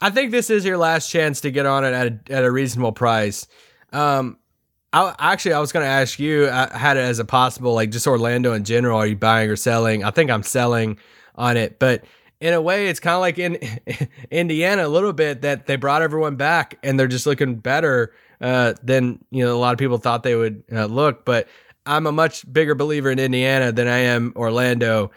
[0.01, 2.51] I think this is your last chance to get on it at a, at a
[2.51, 3.47] reasonable price.
[3.93, 4.39] Um,
[4.93, 6.49] I actually I was going to ask you.
[6.49, 8.99] I had it as a possible like just Orlando in general.
[8.99, 10.03] Are you buying or selling?
[10.03, 10.99] I think I'm selling
[11.37, 12.05] on it, but
[12.41, 13.59] in a way, it's kind of like in
[14.31, 18.75] Indiana a little bit that they brought everyone back and they're just looking better uh,
[18.83, 21.25] than you know a lot of people thought they would uh, look.
[21.25, 21.49] But
[21.87, 25.11] I'm a much bigger believer in Indiana than I am Orlando.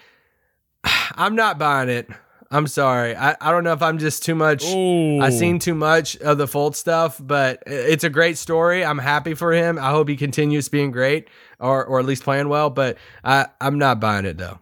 [0.84, 2.10] I'm not buying it.
[2.54, 3.16] I'm sorry.
[3.16, 4.64] I, I don't know if I'm just too much.
[4.66, 5.20] Ooh.
[5.20, 8.86] I've seen too much of the Fultz stuff, but it's a great story.
[8.86, 9.80] I'm happy for him.
[9.80, 13.80] I hope he continues being great or, or at least playing well, but I, I'm
[13.80, 14.60] not buying it though.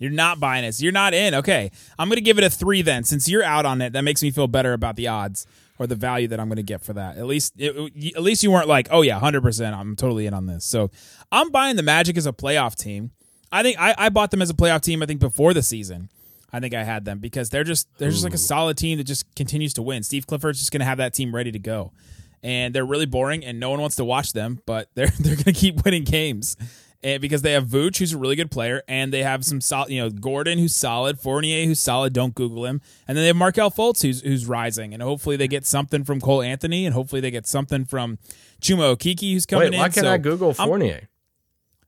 [0.00, 0.74] You're not buying it.
[0.74, 1.36] So you're not in.
[1.36, 1.70] Okay.
[2.00, 3.04] I'm going to give it a three then.
[3.04, 5.46] Since you're out on it, that makes me feel better about the odds
[5.78, 7.16] or the value that I'm going to get for that.
[7.16, 7.76] At least, it,
[8.16, 9.72] at least you weren't like, oh yeah, 100%.
[9.72, 10.64] I'm totally in on this.
[10.64, 10.90] So
[11.30, 13.12] I'm buying the Magic as a playoff team.
[13.52, 16.08] I think I, I bought them as a playoff team, I think, before the season.
[16.52, 19.04] I think I had them because they're just they're just like a solid team that
[19.04, 20.02] just continues to win.
[20.02, 21.92] Steve Clifford's just going to have that team ready to go,
[22.42, 25.44] and they're really boring, and no one wants to watch them, but they're they're going
[25.44, 26.56] to keep winning games,
[27.02, 29.90] and because they have Vooch, who's a really good player, and they have some solid,
[29.90, 32.12] you know, Gordon, who's solid, Fournier, who's solid.
[32.12, 35.48] Don't Google him, and then they have Markelle Fultz, who's who's rising, and hopefully they
[35.48, 38.18] get something from Cole Anthony, and hopefully they get something from
[38.60, 39.80] Chuma Okeke, who's coming Wait, in.
[39.80, 41.08] why can't So I Google I'm- Fournier?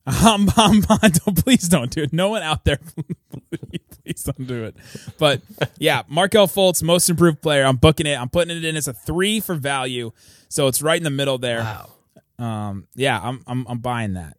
[0.06, 2.12] Um, um, don't, please don't do it.
[2.12, 2.78] No one out there,
[4.04, 4.76] please don't do it.
[5.18, 5.40] But
[5.78, 7.64] yeah, Markelle Fultz, most improved player.
[7.64, 8.20] I'm booking it.
[8.20, 10.12] I'm putting it in as a three for value,
[10.48, 11.60] so it's right in the middle there.
[11.60, 11.90] Wow.
[12.38, 14.36] Um, yeah, I'm I'm I'm buying that.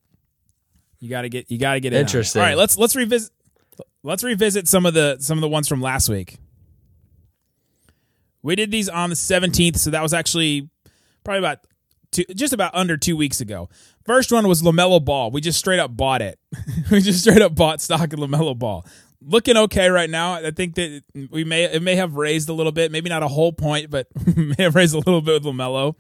[1.00, 2.00] You gotta get you gotta get it.
[2.00, 2.42] Interesting.
[2.42, 3.32] All right, let's let's revisit
[4.04, 6.38] let's revisit some of the some of the ones from last week.
[8.42, 10.70] We did these on the 17th, so that was actually
[11.24, 11.60] probably about
[12.12, 13.70] two, just about under two weeks ago.
[14.06, 15.32] First one was Lamelo Ball.
[15.32, 16.40] We just straight up bought it.
[16.92, 18.86] we just straight up bought stock in Lamelo Ball.
[19.22, 20.36] Looking okay right now.
[20.36, 23.28] I think that we may it may have raised a little bit, maybe not a
[23.28, 25.96] whole point, but may have raised a little bit with Lamelo.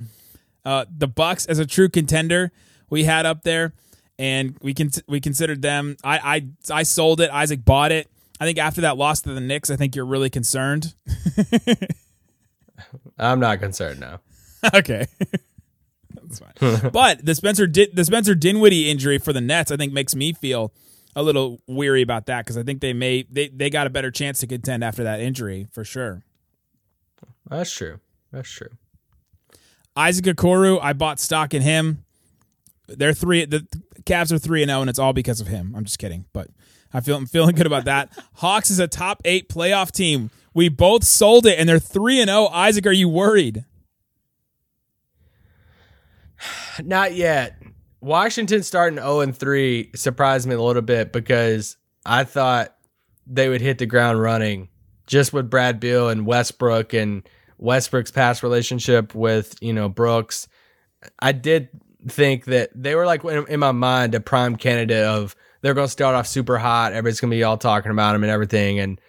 [0.63, 2.51] Uh, the Bucks as a true contender
[2.89, 3.73] we had up there,
[4.19, 5.97] and we can we considered them.
[6.03, 7.29] I I I sold it.
[7.31, 8.07] Isaac bought it.
[8.39, 10.93] I think after that loss to the Knicks, I think you're really concerned.
[13.17, 14.19] I'm not concerned now.
[14.73, 15.07] okay.
[16.39, 16.91] That's fine.
[16.91, 20.33] but the Spencer Di- the Spencer Dinwiddie injury for the Nets, I think, makes me
[20.33, 20.73] feel
[21.15, 24.11] a little weary about that because I think they may they, they got a better
[24.11, 26.23] chance to contend after that injury for sure.
[27.49, 27.99] That's true.
[28.31, 28.69] That's true.
[29.95, 32.03] Isaac Okoro, I bought stock in him.
[32.87, 33.45] They're three.
[33.45, 33.65] The
[34.03, 35.73] Cavs are three and zero, and it's all because of him.
[35.75, 36.49] I'm just kidding, but
[36.93, 38.09] I feel I'm feeling good about that.
[38.35, 40.29] Hawks is a top eight playoff team.
[40.53, 42.47] We both sold it, and they're three and zero.
[42.47, 43.63] Isaac, are you worried?
[46.83, 47.61] Not yet.
[48.01, 52.75] Washington starting 0 and 3 surprised me a little bit because I thought
[53.25, 54.69] they would hit the ground running
[55.07, 60.47] just with Brad Beal and Westbrook and Westbrook's past relationship with you know Brooks,
[61.19, 61.69] I did
[62.07, 65.91] think that they were like in, my mind a prime candidate of they're going to
[65.91, 66.91] start off super hot.
[66.91, 68.79] Everybody's going to be all talking about them and everything.
[68.79, 69.01] And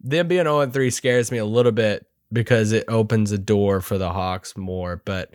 [0.00, 3.98] them being 0 3 scares me a little bit because it opens a door for
[3.98, 5.00] the Hawks more.
[5.04, 5.32] But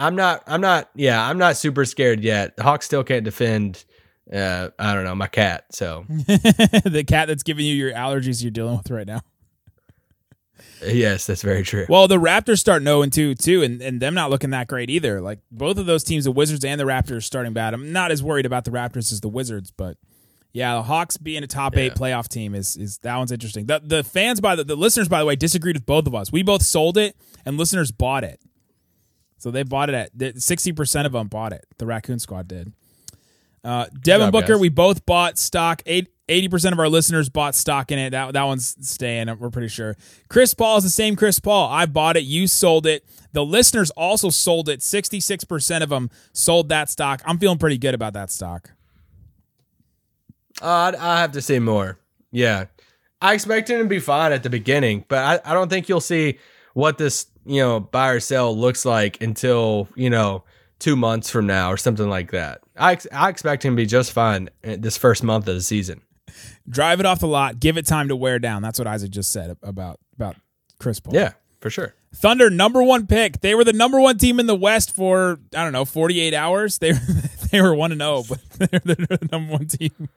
[0.00, 2.56] I'm not, I'm not, yeah, I'm not super scared yet.
[2.56, 3.84] The Hawks still can't defend,
[4.32, 5.66] uh, I don't know, my cat.
[5.72, 9.20] So the cat that's giving you your allergies you're dealing with right now.
[10.82, 11.84] Yes, that's very true.
[11.88, 14.88] Well, the Raptors start 0 and 2 too, and, and them not looking that great
[14.88, 15.20] either.
[15.20, 17.74] Like both of those teams, the Wizards and the Raptors, starting bad.
[17.74, 19.98] I'm not as worried about the Raptors as the Wizards, but
[20.52, 23.66] yeah, the Hawks being a top eight playoff team is is that one's interesting.
[23.66, 26.32] The the fans by the, the listeners by the way disagreed with both of us.
[26.32, 28.40] We both sold it, and listeners bought it.
[29.40, 31.66] So they bought it at sixty percent of them bought it.
[31.78, 32.72] The Raccoon Squad did.
[33.62, 34.60] Uh, Devin job, Booker, guys.
[34.60, 35.82] we both bought stock.
[35.84, 38.10] Eight 80% of our listeners bought stock in it.
[38.10, 39.96] That, that one's staying, we're pretty sure.
[40.28, 41.68] Chris Paul is the same Chris Paul.
[41.68, 42.22] I bought it.
[42.22, 43.04] You sold it.
[43.32, 44.78] The listeners also sold it.
[44.78, 47.20] 66% of them sold that stock.
[47.24, 48.70] I'm feeling pretty good about that stock.
[50.62, 51.98] Uh, I have to say more.
[52.30, 52.66] Yeah.
[53.20, 56.00] I expect him to be fine at the beginning, but I, I don't think you'll
[56.00, 56.38] see
[56.74, 60.44] what this, you know, buy or sell looks like until, you know,
[60.78, 62.60] two months from now or something like that.
[62.76, 66.02] I, I expect him to be just fine eh, this first month of the season
[66.68, 68.62] drive it off the lot, give it time to wear down.
[68.62, 70.36] That's what Isaac just said about about
[70.78, 71.14] Chris Paul.
[71.14, 71.94] Yeah, for sure.
[72.14, 73.40] Thunder number one pick.
[73.40, 76.34] They were the number one team in the West for I don't know forty eight
[76.34, 76.78] hours.
[76.78, 76.92] They
[77.50, 80.08] they were one and zero, oh, but they're, they're the number one team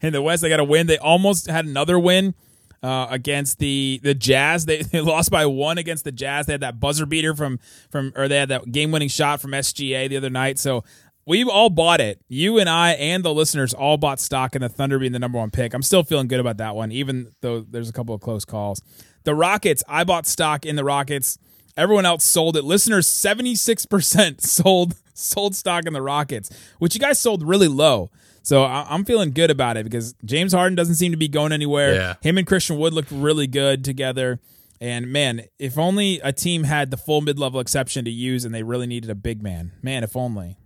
[0.00, 0.42] in the West.
[0.42, 0.86] They got a win.
[0.86, 2.34] They almost had another win.
[2.82, 4.64] Uh, against the the Jazz.
[4.64, 6.46] They, they lost by one against the Jazz.
[6.46, 7.58] They had that buzzer beater from
[7.90, 10.58] from or they had that game winning shot from SGA the other night.
[10.58, 10.82] So
[11.26, 12.20] We've all bought it.
[12.28, 15.38] You and I and the listeners all bought stock in the Thunder being the number
[15.38, 15.74] one pick.
[15.74, 18.82] I'm still feeling good about that one, even though there's a couple of close calls.
[19.22, 21.38] The Rockets, I bought stock in the Rockets.
[21.76, 22.64] Everyone else sold it.
[22.64, 28.10] Listeners, 76% sold sold stock in the Rockets, which you guys sold really low.
[28.42, 31.94] So I'm feeling good about it because James Harden doesn't seem to be going anywhere.
[31.94, 32.14] Yeah.
[32.22, 34.40] Him and Christian Wood looked really good together.
[34.80, 38.54] And man, if only a team had the full mid level exception to use and
[38.54, 39.72] they really needed a big man.
[39.82, 40.56] Man, if only.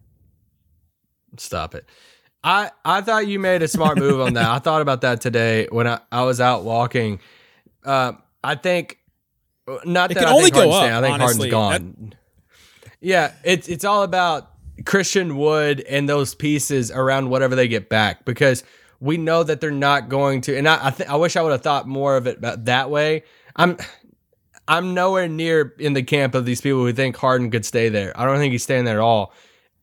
[1.37, 1.85] Stop it.
[2.45, 4.49] I, I thought you made a smart move on that.
[4.49, 7.19] I thought about that today when I, I was out walking.
[7.85, 8.99] Uh, I think
[9.85, 10.81] not it that can I only think go Harden's up.
[10.83, 10.93] Staying.
[10.95, 11.51] I think honestly.
[11.51, 12.09] Harden's gone.
[12.11, 12.17] That-
[13.01, 14.51] yeah, it's it's all about
[14.85, 18.65] Christian Wood and those pieces around whatever they get back because
[19.01, 20.57] we know that they're not going to.
[20.57, 23.25] And I I, th- I wish I would have thought more of it that way.
[23.57, 23.77] I'm
[24.67, 28.19] I'm nowhere near in the camp of these people who think Harden could stay there.
[28.19, 29.33] I don't think he's staying there at all.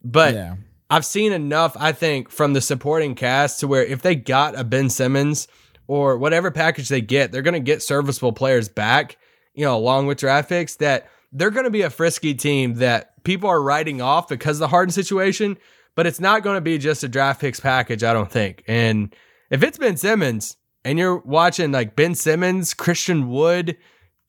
[0.03, 0.55] But yeah.
[0.89, 4.63] I've seen enough, I think, from the supporting cast to where if they got a
[4.63, 5.47] Ben Simmons
[5.87, 9.17] or whatever package they get, they're going to get serviceable players back,
[9.53, 13.23] you know, along with draft picks that they're going to be a frisky team that
[13.23, 15.57] people are writing off because of the Harden situation,
[15.95, 18.63] but it's not going to be just a draft picks package, I don't think.
[18.67, 19.15] And
[19.49, 23.77] if it's Ben Simmons and you're watching like Ben Simmons, Christian Wood,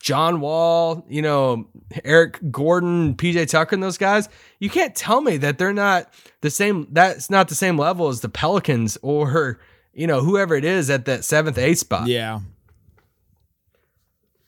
[0.01, 1.69] John Wall, you know,
[2.05, 6.51] Eric Gordon, PJ Tucker, and those guys, you can't tell me that they're not the
[6.51, 6.88] same.
[6.91, 9.61] That's not the same level as the Pelicans or,
[9.93, 12.09] you know, whoever it is at that seventh, eighth spot.
[12.09, 12.41] Yeah.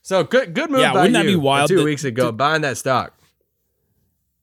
[0.04, 0.80] So good, good move.
[0.80, 1.70] Yeah, wouldn't that be wild?
[1.70, 3.14] Two weeks ago, to, buying that stock.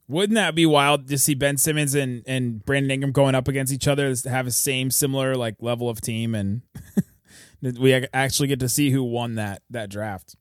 [0.08, 3.72] Wouldn't that be wild to see Ben Simmons and, and Brandon Ingram going up against
[3.72, 6.64] each other to have a same similar like level of team and
[7.80, 10.36] we actually get to see who won that that draft.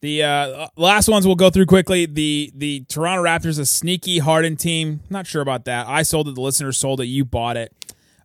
[0.00, 2.06] The uh, last ones we'll go through quickly.
[2.06, 5.00] The the Toronto Raptors, a sneaky hardened team.
[5.10, 5.86] Not sure about that.
[5.86, 6.34] I sold it.
[6.34, 7.06] The listeners sold it.
[7.06, 7.74] You bought it.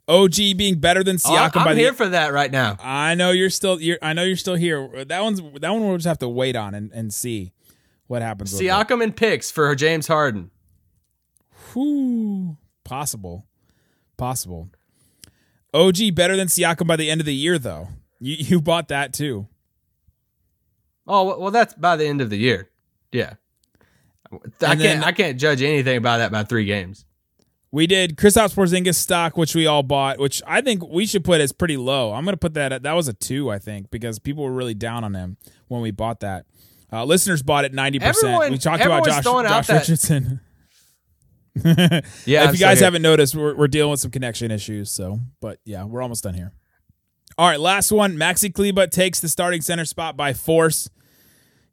[0.10, 1.52] OG being better than oh, Siakam.
[1.56, 2.78] Oh, I'm by here the, for that right now.
[2.82, 3.80] I know you're still.
[3.80, 5.06] You're, I know you're still here.
[5.06, 7.54] That one's that one we'll just have to wait on and, and see
[8.08, 8.52] what happens.
[8.52, 10.50] Siakam and picks for James Harden.
[11.76, 13.46] Whoo, possible,
[14.18, 14.70] possible.
[15.74, 17.90] OG better than Siakam by the end of the year, though.
[18.20, 19.48] You you bought that too.
[21.08, 22.70] Oh well, that's by the end of the year.
[23.12, 23.34] Yeah,
[24.62, 27.06] I can't I can't judge anything about that by three games.
[27.72, 31.40] We did Kristaps Porzingis stock, which we all bought, which I think we should put
[31.40, 32.14] as pretty low.
[32.14, 34.52] I'm going to put that at that was a two, I think, because people were
[34.52, 35.38] really down on him
[35.68, 36.46] when we bought that.
[36.92, 38.02] Uh, listeners bought it 90%.
[38.02, 40.40] Everyone, we talked about Josh, Josh Richardson.
[41.64, 44.92] yeah, if you guys haven't noticed, we're, we're dealing with some connection issues.
[44.92, 46.54] So, but yeah, we're almost done here.
[47.38, 48.18] All right, last one.
[48.18, 50.90] Maxi Kleber takes the starting center spot by force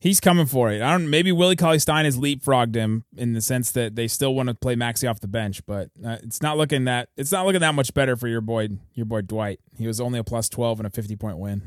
[0.06, 0.80] he's coming for it.
[0.80, 1.10] I don't.
[1.10, 4.54] Maybe Willie Cauley Stein has leapfrogged him in the sense that they still want to
[4.54, 7.74] play Maxi off the bench, but uh, it's not looking that it's not looking that
[7.74, 9.60] much better for your boy, your boy Dwight.
[9.76, 11.62] He was only a plus twelve and a fifty point win.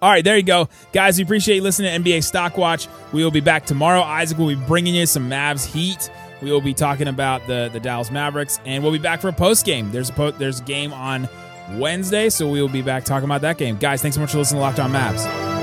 [0.00, 0.68] All right, there you go.
[0.92, 2.88] Guys, we appreciate you listening to NBA Stock Watch.
[3.12, 4.00] We will be back tomorrow.
[4.00, 6.10] Isaac will be bringing you some Mavs Heat.
[6.40, 9.32] We will be talking about the, the Dallas Mavericks, and we'll be back for a
[9.32, 9.90] post game.
[9.90, 11.28] There's a po- there's a game on
[11.72, 13.76] Wednesday, so we will be back talking about that game.
[13.76, 15.57] Guys, thanks so much for listening to Locked On Mavs.